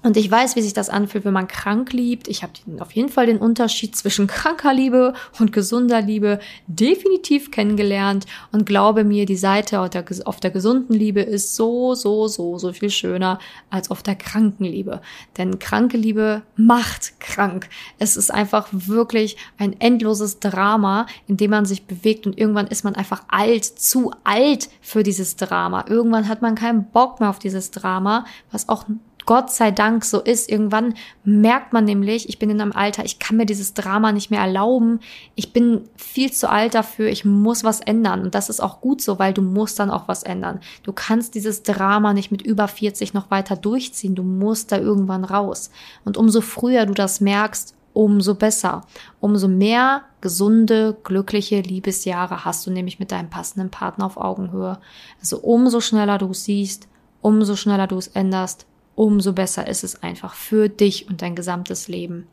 Und 0.04 0.16
ich 0.16 0.30
weiß, 0.30 0.56
wie 0.56 0.62
sich 0.62 0.74
das 0.74 0.90
anfühlt, 0.90 1.26
wenn 1.26 1.34
man 1.34 1.48
krank 1.48 1.92
liebt. 1.92 2.28
Ich 2.28 2.44
habe 2.44 2.54
auf 2.80 2.92
jeden 2.92 3.10
Fall 3.10 3.26
den 3.26 3.40
Unterschied 3.40 3.96
zwischen 3.96 4.28
kranker 4.28 4.72
Liebe 4.72 5.14
und 5.40 5.52
gesunder 5.52 6.02
Liebe 6.02 6.40
definitiv 6.68 7.50
kennengelernt 7.50 8.28
und 8.52 8.68
glaube 8.68 9.04
mir, 9.04 9.26
die 9.26 9.36
Seite 9.36 9.80
auf 9.80 9.90
der, 9.90 10.06
auf 10.26 10.40
der 10.40 10.52
gesunden 10.52 10.94
Liebe 10.96 11.22
ist 11.22 11.56
so, 11.56 11.96
so, 11.96 12.28
so, 12.28 12.60
so 12.60 12.74
viel 12.74 12.92
schöner 12.92 13.40
als 13.72 13.90
auf 13.90 14.04
der 14.04 14.16
kranken 14.16 14.66
Liebe. 14.66 15.02
Denn 15.38 15.58
kranke 15.58 15.98
Liebe 15.98 16.44
macht 16.56 17.20
krank. 17.20 17.68
Es 17.98 18.18
ist 18.18 18.32
einfach 18.32 18.68
wirklich 18.72 19.36
ein 19.58 19.80
endloses 19.82 20.40
Drama, 20.40 21.08
in 21.28 21.38
dem 21.38 21.50
man 21.50 21.66
sich 21.66 21.86
bewegt 21.86 22.28
und 22.28 22.38
irgendwann 22.38 22.68
ist 22.68 22.84
man 22.84 22.94
einfach 22.94 23.24
alt, 23.30 23.66
zu 23.66 24.12
alt 24.24 24.70
für 24.80 25.02
dieses 25.02 25.38
Drama. 25.38 25.86
Irgendwann 25.90 26.28
hat 26.28 26.44
man 26.44 26.54
keinen 26.54 26.86
Bock 26.92 27.20
mehr 27.20 27.30
auf 27.30 27.40
dieses 27.40 27.72
Drama, 27.72 28.26
was 28.52 28.70
auch 28.70 28.86
Gott 29.28 29.52
sei 29.52 29.72
Dank 29.72 30.06
so 30.06 30.22
ist. 30.22 30.50
Irgendwann 30.50 30.94
merkt 31.26 31.74
man 31.74 31.84
nämlich, 31.84 32.30
ich 32.30 32.40
bin 32.40 32.50
in 32.50 32.62
einem 32.62 32.72
Alter, 32.72 33.04
ich 33.04 33.20
kann 33.20 33.36
mir 33.36 33.46
dieses 33.46 33.74
Drama 33.74 34.14
nicht 34.14 34.32
mehr 34.32 34.40
erlauben. 34.40 35.02
Ich 35.36 35.52
bin 35.52 35.82
viel 35.98 36.32
zu 36.32 36.50
alt 36.50 36.74
dafür, 36.74 37.10
ich 37.10 37.26
muss 37.26 37.66
was 37.66 37.82
ändern. 37.82 38.22
Und 38.22 38.36
das 38.36 38.50
ist 38.50 38.62
auch 38.62 38.80
gut 38.80 39.02
so, 39.02 39.20
weil 39.20 39.34
du 39.34 39.42
musst 39.42 39.80
dann 39.80 39.92
auch 39.92 40.08
was 40.08 40.24
ändern. 40.24 40.62
Du 40.84 40.94
kannst 40.94 41.36
dieses 41.36 41.62
Drama 41.62 42.14
nicht 42.14 42.32
mit 42.32 42.42
über 42.42 42.70
40 42.70 43.14
noch 43.14 43.30
weiter 43.30 43.58
durchziehen. 43.58 44.16
Du 44.16 44.24
musst 44.24 44.72
da 44.72 44.78
irgendwann 44.78 45.26
raus. 45.26 45.72
Und 46.06 46.16
umso 46.16 46.40
früher 46.40 46.86
du 46.86 46.94
das 46.94 47.20
merkst, 47.20 47.76
umso 47.92 48.34
besser. 48.34 48.86
Umso 49.20 49.50
mehr 49.50 50.04
gesunde, 50.22 50.96
glückliche 51.04 51.60
Liebesjahre 51.60 52.46
hast 52.46 52.66
du 52.66 52.72
nämlich 52.72 52.98
mit 52.98 53.12
deinem 53.12 53.30
passenden 53.30 53.72
Partner 53.72 54.06
auf 54.06 54.16
Augenhöhe. 54.16 54.80
Also 55.20 55.40
umso 55.40 55.82
schneller 55.82 56.18
du 56.18 56.30
es 56.30 56.46
siehst, 56.46 56.88
umso 57.22 57.58
schneller 57.58 57.88
du 57.88 57.98
es 57.98 58.08
änderst, 58.08 58.66
umso 58.98 59.32
besser 59.32 59.68
ist 59.68 59.84
es 59.84 60.02
einfach 60.02 60.34
für 60.34 60.68
dich 60.68 61.08
und 61.08 61.22
dein 61.22 61.36
gesamtes 61.36 61.88
Leben. 61.88 62.28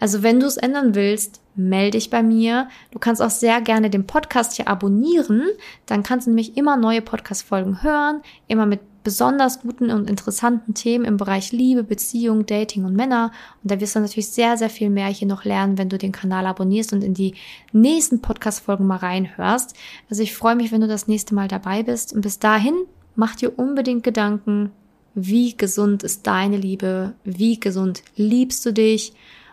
Also 0.00 0.22
wenn 0.22 0.40
du 0.40 0.46
es 0.46 0.56
ändern 0.56 0.94
willst, 0.94 1.40
melde 1.54 1.92
dich 1.92 2.10
bei 2.10 2.22
mir. 2.22 2.68
Du 2.90 2.98
kannst 2.98 3.22
auch 3.22 3.30
sehr 3.30 3.60
gerne 3.60 3.90
den 3.90 4.06
Podcast 4.06 4.54
hier 4.54 4.66
abonnieren. 4.66 5.44
Dann 5.86 6.02
kannst 6.02 6.26
du 6.26 6.30
nämlich 6.30 6.56
immer 6.56 6.76
neue 6.76 7.00
Podcast-Folgen 7.00 7.82
hören, 7.82 8.22
immer 8.48 8.66
mit 8.66 8.80
besonders 9.04 9.60
guten 9.60 9.90
und 9.90 10.08
interessanten 10.08 10.72
Themen 10.72 11.04
im 11.04 11.18
Bereich 11.18 11.52
Liebe, 11.52 11.84
Beziehung, 11.84 12.46
Dating 12.46 12.86
und 12.86 12.96
Männer. 12.96 13.30
Und 13.62 13.70
da 13.70 13.78
wirst 13.78 13.94
du 13.94 14.00
natürlich 14.00 14.30
sehr, 14.30 14.56
sehr 14.56 14.70
viel 14.70 14.88
mehr 14.88 15.08
hier 15.08 15.28
noch 15.28 15.44
lernen, 15.44 15.76
wenn 15.76 15.90
du 15.90 15.98
den 15.98 16.12
Kanal 16.12 16.46
abonnierst 16.46 16.94
und 16.94 17.04
in 17.04 17.12
die 17.12 17.34
nächsten 17.72 18.22
Podcast-Folgen 18.22 18.86
mal 18.86 18.96
reinhörst. 18.96 19.76
Also 20.08 20.22
ich 20.22 20.34
freue 20.34 20.56
mich, 20.56 20.72
wenn 20.72 20.80
du 20.80 20.88
das 20.88 21.06
nächste 21.06 21.34
Mal 21.34 21.48
dabei 21.48 21.82
bist. 21.82 22.14
Und 22.14 22.22
bis 22.22 22.38
dahin, 22.38 22.74
mach 23.14 23.36
dir 23.36 23.58
unbedingt 23.58 24.02
Gedanken, 24.02 24.72
wie 25.14 25.56
gesund 25.56 26.02
ist 26.02 26.26
deine 26.26 26.56
Liebe, 26.56 27.14
wie 27.24 27.60
gesund 27.60 28.02
liebst 28.16 28.64
du 28.66 28.72
dich 28.72 29.12